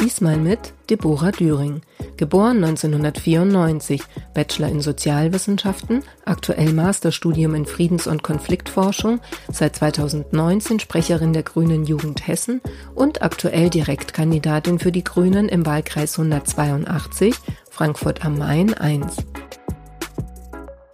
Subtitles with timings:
[0.00, 1.80] Diesmal mit Deborah Düring,
[2.16, 4.02] geboren 1994,
[4.34, 9.20] Bachelor in Sozialwissenschaften, aktuell Masterstudium in Friedens- und Konfliktforschung,
[9.50, 12.60] seit 2019 Sprecherin der Grünen Jugend Hessen
[12.94, 17.34] und aktuell Direktkandidatin für die Grünen im Wahlkreis 182
[17.70, 19.16] Frankfurt am Main 1.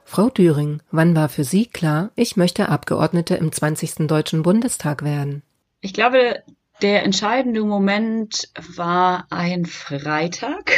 [0.05, 4.06] Frau Düring, wann war für Sie klar, ich möchte Abgeordnete im 20.
[4.06, 5.42] Deutschen Bundestag werden?
[5.80, 6.42] Ich glaube,
[6.82, 10.72] der entscheidende Moment war ein Freitag.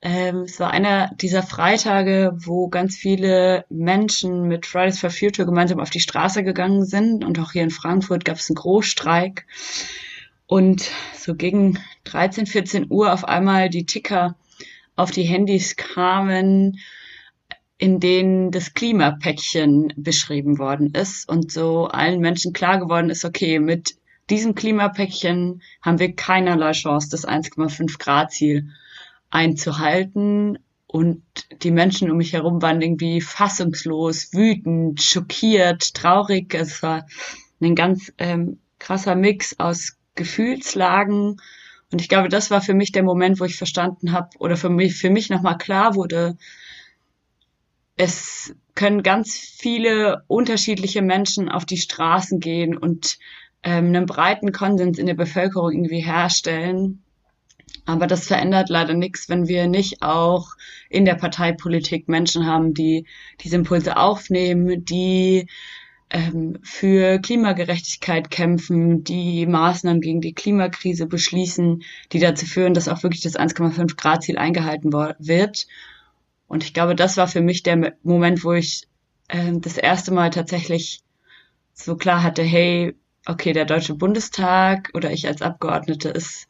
[0.00, 5.78] Ähm, es war einer dieser Freitage, wo ganz viele Menschen mit Fridays for Future gemeinsam
[5.78, 7.22] auf die Straße gegangen sind.
[7.22, 9.46] Und auch hier in Frankfurt gab es einen Großstreik.
[10.46, 14.36] Und so gegen 13, 14 Uhr auf einmal die Ticker
[14.94, 16.78] auf die Handys kamen,
[17.76, 23.58] in denen das Klimapäckchen beschrieben worden ist und so allen Menschen klar geworden ist, okay,
[23.58, 23.96] mit
[24.30, 28.70] diesem Klimapäckchen haben wir keinerlei Chance, das 1,5 Grad Ziel
[29.30, 30.58] einzuhalten.
[30.86, 31.22] Und
[31.62, 36.54] die Menschen um mich herum waren irgendwie fassungslos, wütend, schockiert, traurig.
[36.54, 37.06] Es war
[37.60, 41.40] ein ganz ähm, krasser Mix aus Gefühlslagen.
[41.92, 44.70] Und ich glaube, das war für mich der Moment, wo ich verstanden habe oder für
[44.70, 46.36] mich, für mich nochmal klar wurde,
[47.96, 53.18] es können ganz viele unterschiedliche Menschen auf die Straßen gehen und
[53.62, 57.02] ähm, einen breiten Konsens in der Bevölkerung irgendwie herstellen.
[57.84, 60.52] Aber das verändert leider nichts, wenn wir nicht auch
[60.88, 63.06] in der Parteipolitik Menschen haben, die
[63.40, 65.48] diese Impulse aufnehmen, die
[66.10, 71.82] ähm, für Klimagerechtigkeit kämpfen, die Maßnahmen gegen die Klimakrise beschließen,
[72.12, 75.66] die dazu führen, dass auch wirklich das 1,5 Grad Ziel eingehalten wird.
[76.46, 78.86] Und ich glaube, das war für mich der Moment, wo ich
[79.28, 81.02] äh, das erste Mal tatsächlich
[81.72, 82.94] so klar hatte, hey,
[83.26, 86.48] okay, der Deutsche Bundestag oder ich als Abgeordnete ist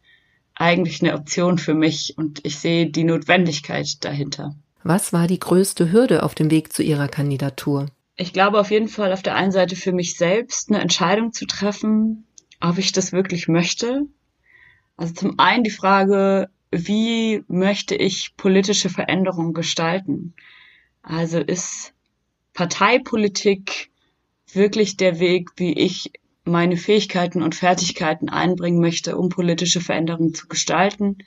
[0.54, 4.54] eigentlich eine Option für mich und ich sehe die Notwendigkeit dahinter.
[4.82, 7.86] Was war die größte Hürde auf dem Weg zu Ihrer Kandidatur?
[8.16, 11.44] Ich glaube auf jeden Fall auf der einen Seite für mich selbst eine Entscheidung zu
[11.47, 12.26] treffen,
[12.60, 14.06] ob ich das wirklich möchte.
[14.97, 20.34] Also zum einen die Frage, wie möchte ich politische Veränderungen gestalten?
[21.03, 21.92] Also ist
[22.54, 23.91] Parteipolitik
[24.53, 26.12] wirklich der Weg, wie ich
[26.46, 31.18] meine Fähigkeiten und Fertigkeiten einbringen möchte, um politische Veränderungen zu gestalten.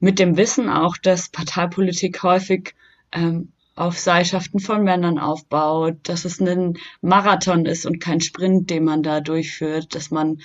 [0.00, 2.74] Mit dem Wissen auch, dass Parteipolitik häufig
[3.12, 8.84] ähm, auf Seilschaften von Männern aufbaut, dass es ein Marathon ist und kein Sprint, den
[8.84, 10.40] man da durchführt, dass man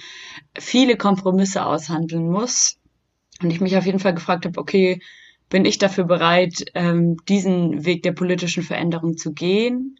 [0.58, 2.78] viele Kompromisse aushandeln muss.
[3.42, 5.02] Und ich mich auf jeden Fall gefragt habe, okay,
[5.50, 10.00] bin ich dafür bereit, ähm, diesen Weg der politischen Veränderung zu gehen?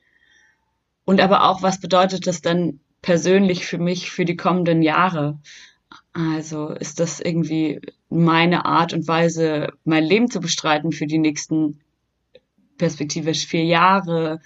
[1.06, 5.40] Und aber auch, was bedeutet das dann persönlich für mich für die kommenden Jahre?
[6.14, 11.80] Also ist das irgendwie meine Art und Weise, mein Leben zu bestreiten für die nächsten
[12.78, 14.42] perspektivisch vier Jahre?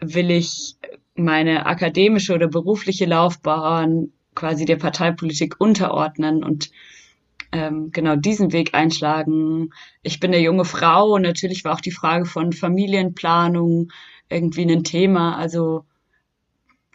[0.00, 0.76] Will ich
[1.14, 6.70] meine akademische oder berufliche Laufbahn quasi der Parteipolitik unterordnen und
[7.52, 9.70] ähm, genau diesen Weg einschlagen.
[10.02, 13.92] Ich bin eine junge Frau und natürlich war auch die Frage von Familienplanung
[14.28, 15.36] irgendwie ein Thema.
[15.36, 15.84] Also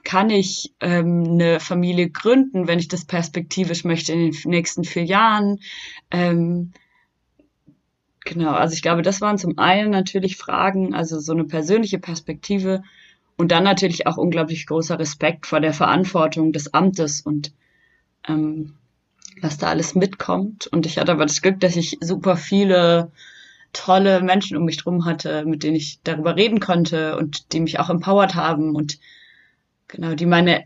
[0.04, 5.04] kann ich ähm, eine Familie gründen, wenn ich das perspektivisch möchte in den nächsten vier
[5.04, 5.60] Jahren?
[6.12, 6.72] Ähm,
[8.26, 12.84] genau, also ich glaube, das waren zum einen natürlich Fragen, also so eine persönliche Perspektive
[13.38, 17.54] und dann natürlich auch unglaublich großer Respekt vor der Verantwortung des Amtes und
[18.28, 18.76] ähm,
[19.42, 20.68] was da alles mitkommt.
[20.68, 23.12] Und ich hatte aber das Glück, dass ich super viele
[23.72, 27.80] tolle Menschen um mich drum hatte, mit denen ich darüber reden konnte und die mich
[27.80, 29.00] auch empowert haben und
[29.90, 30.64] genau, die meine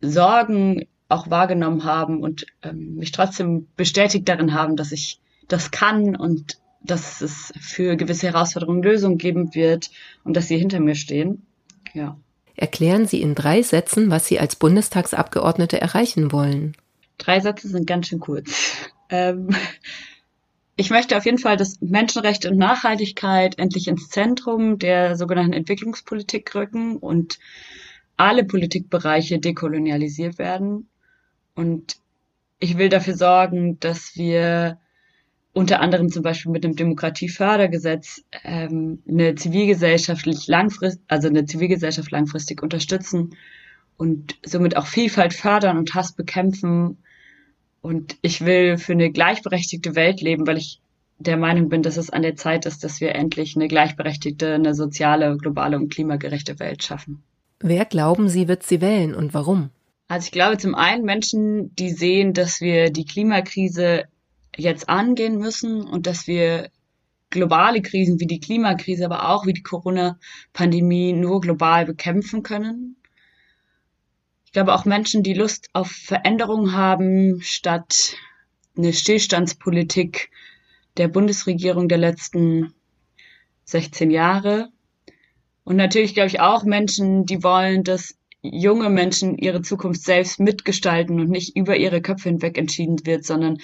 [0.00, 6.16] Sorgen auch wahrgenommen haben und ähm, mich trotzdem bestätigt darin haben, dass ich das kann
[6.16, 9.90] und dass es für gewisse Herausforderungen Lösungen geben wird
[10.24, 11.46] und dass sie hinter mir stehen.
[11.94, 12.16] Ja.
[12.56, 16.76] Erklären Sie in drei Sätzen, was Sie als Bundestagsabgeordnete erreichen wollen.
[17.16, 18.50] Drei Sätze sind ganz schön kurz.
[19.10, 19.56] Ähm,
[20.76, 26.54] ich möchte auf jeden Fall, dass Menschenrechte und Nachhaltigkeit endlich ins Zentrum der sogenannten Entwicklungspolitik
[26.54, 27.38] rücken und
[28.18, 30.88] alle Politikbereiche dekolonialisiert werden.
[31.54, 31.96] Und
[32.58, 34.78] ich will dafür sorgen, dass wir
[35.52, 42.62] unter anderem zum Beispiel mit dem Demokratiefördergesetz ähm, eine zivilgesellschaftlich langfristig, also eine Zivilgesellschaft langfristig
[42.62, 43.34] unterstützen
[43.96, 46.98] und somit auch Vielfalt fördern und Hass bekämpfen.
[47.80, 50.80] Und ich will für eine gleichberechtigte Welt leben, weil ich
[51.18, 54.74] der Meinung bin, dass es an der Zeit ist, dass wir endlich eine gleichberechtigte, eine
[54.74, 57.24] soziale, globale und klimagerechte Welt schaffen.
[57.60, 59.70] Wer glauben Sie, wird sie wählen und warum?
[60.06, 64.04] Also ich glaube zum einen Menschen, die sehen, dass wir die Klimakrise
[64.56, 66.70] jetzt angehen müssen und dass wir
[67.30, 72.96] globale Krisen wie die Klimakrise, aber auch wie die Corona-Pandemie nur global bekämpfen können.
[74.46, 78.14] Ich glaube auch Menschen, die Lust auf Veränderung haben, statt
[78.76, 80.30] eine Stillstandspolitik
[80.96, 82.72] der Bundesregierung der letzten
[83.64, 84.70] 16 Jahre.
[85.68, 91.20] Und natürlich glaube ich auch Menschen, die wollen, dass junge Menschen ihre Zukunft selbst mitgestalten
[91.20, 93.58] und nicht über ihre Köpfe hinweg entschieden wird, sondern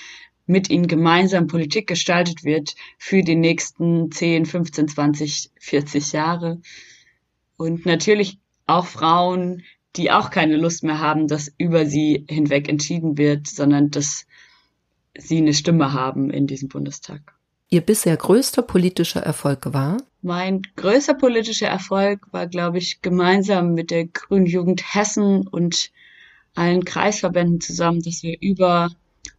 [0.45, 6.61] mit ihnen gemeinsam Politik gestaltet wird für die nächsten 10, 15, 20, 40 Jahre.
[7.57, 9.63] Und natürlich auch Frauen,
[9.97, 14.27] die auch keine Lust mehr haben, dass über sie hinweg entschieden wird, sondern dass
[15.17, 17.34] sie eine Stimme haben in diesem Bundestag.
[17.75, 19.97] Ihr bisher größter politischer Erfolg war?
[20.23, 25.91] Mein größter politischer Erfolg war, glaube ich, gemeinsam mit der Grünen Jugend Hessen und
[26.55, 28.91] allen Kreisverbänden zusammen, dass wir über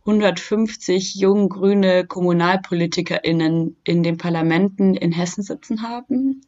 [0.01, 6.41] 150 jung grüne KommunalpolitikerInnen in den Parlamenten in Hessen sitzen haben.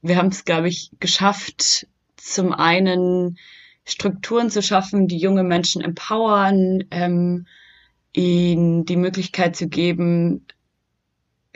[0.00, 1.86] Wir haben es, glaube ich, geschafft,
[2.16, 3.36] zum einen
[3.84, 7.46] Strukturen zu schaffen, die junge Menschen empowern, ähm,
[8.14, 10.46] ihnen die Möglichkeit zu geben,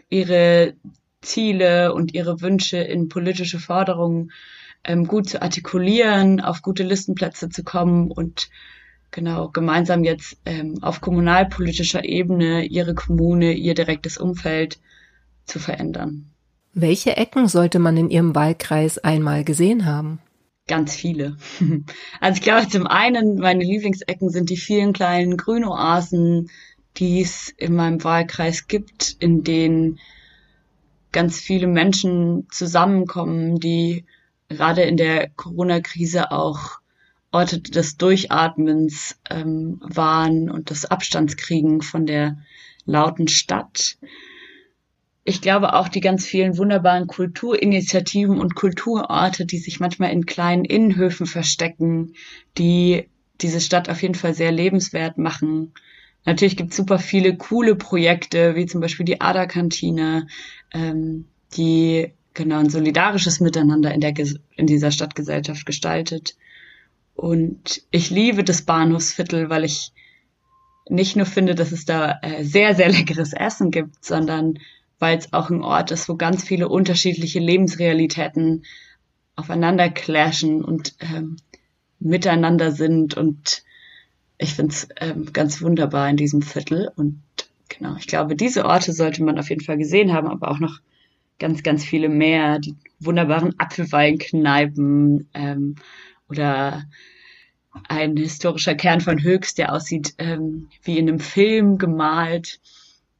[0.08, 0.74] ihre
[1.20, 4.30] Ziele und ihre Wünsche in politische Forderungen
[4.84, 8.48] ähm, gut zu artikulieren, auf gute Listenplätze zu kommen und
[9.10, 14.78] genau gemeinsam jetzt ähm, auf kommunalpolitischer Ebene ihre Kommune, ihr direktes Umfeld
[15.46, 16.30] zu verändern.
[16.72, 20.20] Welche Ecken sollte man in Ihrem Wahlkreis einmal gesehen haben?
[20.68, 21.36] Ganz viele.
[22.20, 26.50] Also ich glaube, zum einen, meine Lieblingsecken sind die vielen kleinen Grünoasen,
[26.98, 29.98] die es in meinem Wahlkreis gibt, in denen
[31.12, 34.04] ganz viele Menschen zusammenkommen, die
[34.48, 36.78] gerade in der Corona-Krise auch
[37.32, 42.38] Orte des Durchatmens ähm, waren und des Abstandskriegen von der
[42.84, 43.98] lauten Stadt.
[45.24, 50.64] Ich glaube auch die ganz vielen wunderbaren Kulturinitiativen und Kulturorte, die sich manchmal in kleinen
[50.64, 52.14] Innenhöfen verstecken,
[52.56, 53.08] die
[53.40, 55.74] diese Stadt auf jeden Fall sehr lebenswert machen.
[56.26, 60.26] Natürlich gibt es super viele coole Projekte, wie zum Beispiel die Ada-Kantine,
[60.74, 61.26] ähm,
[61.56, 64.12] die genau ein solidarisches Miteinander in, der,
[64.56, 66.36] in dieser Stadtgesellschaft gestaltet.
[67.14, 69.92] Und ich liebe das Bahnhofsviertel, weil ich
[70.88, 74.58] nicht nur finde, dass es da äh, sehr, sehr leckeres Essen gibt, sondern
[74.98, 78.64] weil es auch ein Ort ist, wo ganz viele unterschiedliche Lebensrealitäten
[79.36, 81.36] aufeinander clashen und ähm,
[82.00, 83.16] miteinander sind.
[83.16, 83.62] Und
[84.38, 86.90] ich finde es ähm, ganz wunderbar in diesem Viertel.
[86.96, 87.22] Und
[87.68, 90.80] genau, ich glaube, diese Orte sollte man auf jeden Fall gesehen haben, aber auch noch
[91.38, 92.58] ganz, ganz viele mehr.
[92.58, 95.76] Die wunderbaren Apfelweinkneipen ähm,
[96.28, 96.84] oder
[97.88, 102.60] ein historischer Kern von Höchst, der aussieht ähm, wie in einem Film gemalt.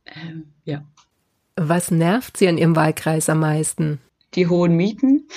[0.06, 0.82] Ähm, ja.
[1.56, 4.00] Was nervt Sie an Ihrem Wahlkreis am meisten?
[4.34, 5.28] Die hohen Mieten.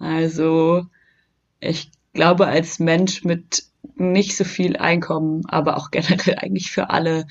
[0.00, 0.86] Also
[1.60, 7.26] ich glaube, als Mensch mit nicht so viel Einkommen, aber auch generell eigentlich für alle,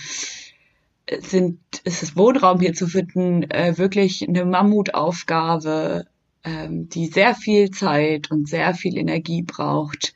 [1.21, 6.05] sind, ist es Wohnraum hier zu finden äh, wirklich eine Mammutaufgabe
[6.47, 10.13] ähm, die sehr viel Zeit und sehr viel Energie braucht.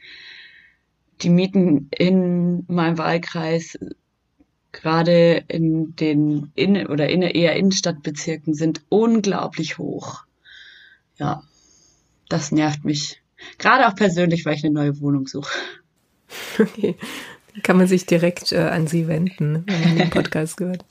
[1.21, 3.77] Die Mieten in meinem Wahlkreis,
[4.71, 10.23] gerade in den Innen- oder in, eher Innenstadtbezirken, sind unglaublich hoch.
[11.17, 11.43] Ja,
[12.29, 13.21] das nervt mich.
[13.57, 15.51] Gerade auch persönlich, weil ich eine neue Wohnung suche.
[16.59, 16.95] Okay.
[17.63, 20.85] Kann man sich direkt äh, an Sie wenden, wenn man den Podcast gehört.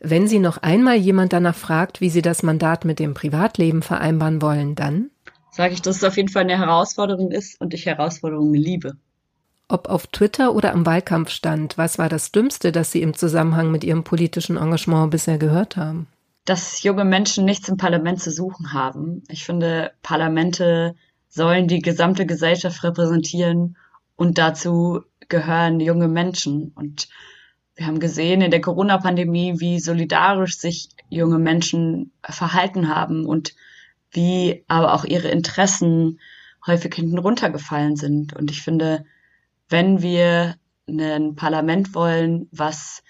[0.00, 4.42] Wenn Sie noch einmal jemand danach fragt, wie Sie das Mandat mit dem Privatleben vereinbaren
[4.42, 5.10] wollen, dann
[5.50, 8.96] sage ich, dass es auf jeden Fall eine Herausforderung ist und ich Herausforderungen liebe.
[9.68, 13.82] Ob auf Twitter oder am Wahlkampfstand, was war das Dümmste, das Sie im Zusammenhang mit
[13.82, 16.06] Ihrem politischen Engagement bisher gehört haben?
[16.44, 19.24] Dass junge Menschen nichts im Parlament zu suchen haben.
[19.28, 20.94] Ich finde, Parlamente
[21.28, 23.76] sollen die gesamte Gesellschaft repräsentieren
[24.16, 26.72] und dazu gehören junge Menschen.
[26.74, 27.08] Und
[27.74, 33.54] wir haben gesehen in der Corona-Pandemie, wie solidarisch sich junge Menschen verhalten haben und
[34.10, 36.20] wie aber auch ihre Interessen
[36.66, 38.34] häufig hinten runtergefallen sind.
[38.34, 39.04] Und ich finde,
[39.68, 40.56] wenn wir
[40.88, 43.02] ein Parlament wollen, was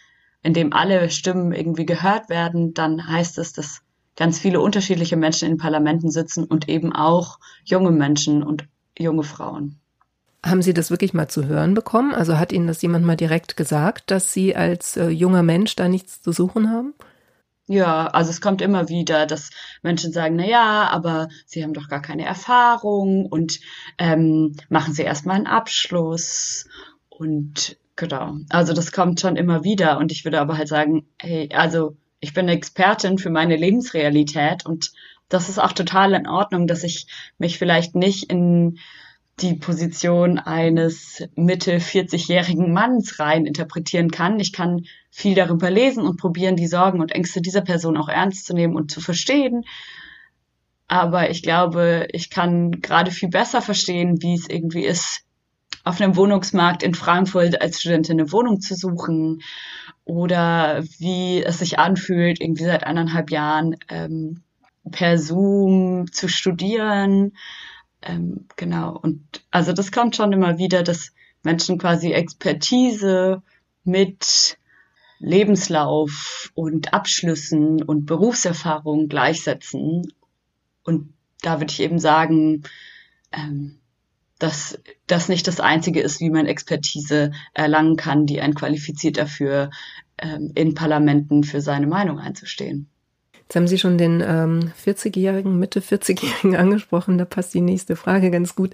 [0.43, 3.83] in dem alle Stimmen irgendwie gehört werden, dann heißt es, dass
[4.17, 8.67] ganz viele unterschiedliche Menschen in Parlamenten sitzen und eben auch junge Menschen und
[8.99, 9.81] junge Frauen.
[10.47, 12.15] Haben Sie das wirklich mal zu hören bekommen?
[12.15, 15.89] Also hat Ihnen das jemand mal direkt gesagt, dass Sie als äh, junger Mensch da
[15.89, 16.95] nichts zu suchen haben?
[17.69, 19.51] Ja, also es kommt immer wieder, dass
[19.83, 23.59] Menschen sagen, na ja, aber sie haben doch gar keine Erfahrung und
[23.99, 26.69] ähm, machen sie erstmal einen Abschluss
[27.09, 28.37] und genau.
[28.51, 32.35] Also das kommt schon immer wieder und ich würde aber halt sagen, hey, also ich
[32.35, 34.93] bin Expertin für meine Lebensrealität und
[35.29, 38.79] das ist auch total in Ordnung, dass ich mich vielleicht nicht in
[39.41, 44.41] die Position eines Mitte 40-jährigen Manns rein interpretieren kann.
[44.41, 48.47] Ich kann viel darüber lesen und probieren, die Sorgen und Ängste dieser Person auch ernst
[48.47, 49.65] zu nehmen und zu verstehen.
[50.89, 55.25] Aber ich glaube, ich kann gerade viel besser verstehen, wie es irgendwie ist,
[55.85, 59.43] auf einem Wohnungsmarkt in Frankfurt als Studentin eine Wohnung zu suchen
[60.05, 64.43] oder wie es sich anfühlt, irgendwie seit anderthalb Jahren ähm,
[64.91, 67.33] per Zoom zu studieren
[68.07, 68.97] ähm, genau.
[68.97, 73.43] Und also das kommt schon immer wieder, dass Menschen quasi Expertise
[73.85, 74.59] mit
[75.19, 80.13] Lebenslauf und Abschlüssen und Berufserfahrung gleichsetzen.
[80.85, 82.63] Und da würde ich eben sagen,
[83.33, 83.79] ähm,
[84.39, 89.71] dass das nicht das Einzige ist, wie man Expertise erlangen kann, die einen qualifiziert dafür,
[90.19, 92.89] ähm, in Parlamenten für seine Meinung einzustehen.
[93.47, 97.17] Jetzt haben Sie schon den ähm, 40-Jährigen, Mitte 40-Jährigen angesprochen.
[97.17, 98.73] Da passt die nächste Frage ganz gut.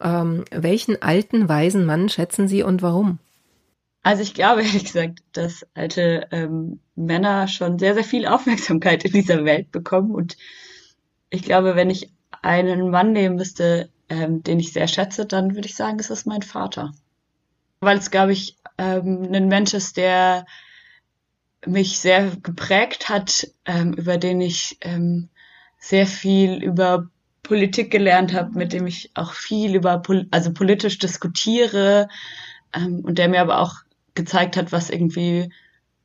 [0.00, 3.18] Ähm, welchen alten, weisen Mann schätzen Sie und warum?
[4.04, 9.12] Also ich glaube ehrlich gesagt, dass alte ähm, Männer schon sehr, sehr viel Aufmerksamkeit in
[9.12, 10.12] dieser Welt bekommen.
[10.12, 10.36] Und
[11.30, 12.12] ich glaube, wenn ich
[12.42, 16.26] einen Mann nehmen müsste, ähm, den ich sehr schätze, dann würde ich sagen, es ist
[16.26, 16.92] mein Vater.
[17.80, 20.46] Weil es, glaube ich, ähm, ein Mensch ist, der
[21.66, 25.28] mich sehr geprägt hat, ähm, über den ich ähm,
[25.78, 27.08] sehr viel über
[27.42, 32.08] Politik gelernt habe, mit dem ich auch viel über also politisch diskutiere
[32.72, 33.76] ähm, und der mir aber auch
[34.14, 35.50] gezeigt hat, was irgendwie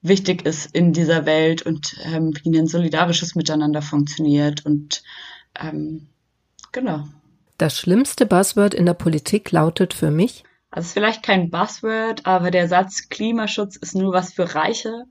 [0.01, 5.03] wichtig ist in dieser Welt und ähm, wie ein solidarisches Miteinander funktioniert und
[5.59, 6.07] ähm,
[6.71, 7.07] genau.
[7.57, 10.43] Das schlimmste Buzzword in der Politik lautet für mich.
[10.71, 15.05] Also es ist vielleicht kein Buzzword, aber der Satz Klimaschutz ist nur was für Reiche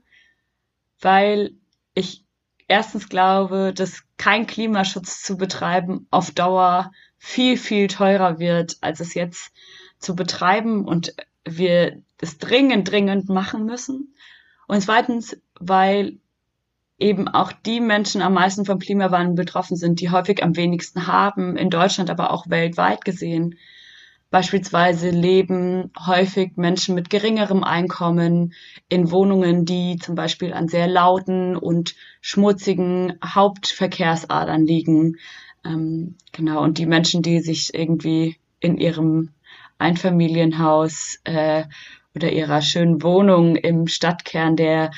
[1.01, 1.51] weil
[1.93, 2.25] ich
[2.67, 9.13] erstens glaube, dass kein Klimaschutz zu betreiben auf Dauer viel, viel teurer wird, als es
[9.13, 9.51] jetzt
[9.99, 11.13] zu betreiben und
[11.45, 14.15] wir es dringend, dringend machen müssen.
[14.67, 16.19] Und zweitens, weil
[16.97, 21.57] eben auch die Menschen am meisten vom Klimawandel betroffen sind, die häufig am wenigsten haben,
[21.57, 23.55] in Deutschland, aber auch weltweit gesehen.
[24.31, 28.53] Beispielsweise leben häufig Menschen mit geringerem Einkommen
[28.87, 35.17] in Wohnungen, die zum Beispiel an sehr lauten und schmutzigen Hauptverkehrsadern liegen.
[35.65, 39.31] Ähm, genau, und die Menschen, die sich irgendwie in ihrem
[39.79, 41.63] Einfamilienhaus äh,
[42.13, 44.91] oder ihrer schönen Wohnung im Stadtkern, der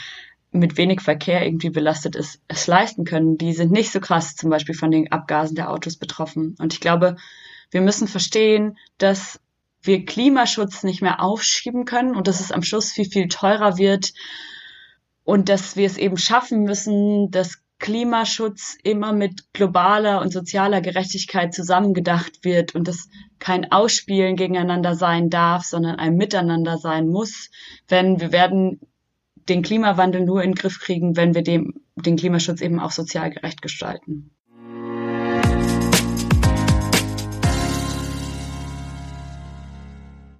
[0.51, 4.49] mit wenig Verkehr irgendwie belastet ist, es leisten können, die sind nicht so krass zum
[4.49, 6.55] Beispiel von den Abgasen der Autos betroffen.
[6.59, 7.15] Und ich glaube,
[7.71, 9.39] wir müssen verstehen, dass
[9.81, 14.13] wir Klimaschutz nicht mehr aufschieben können und dass es am Schluss viel, viel teurer wird
[15.23, 21.53] und dass wir es eben schaffen müssen, dass Klimaschutz immer mit globaler und sozialer Gerechtigkeit
[21.53, 23.09] zusammengedacht wird und dass
[23.39, 27.49] kein Ausspielen gegeneinander sein darf, sondern ein Miteinander sein muss.
[27.87, 28.79] Wenn wir werden
[29.49, 33.31] den Klimawandel nur in den Griff kriegen, wenn wir dem, den Klimaschutz eben auch sozial
[33.31, 34.29] gerecht gestalten.